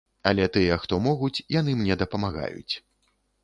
[0.29, 2.73] Але тыя, хто могуць, яны мне дапамагаюць.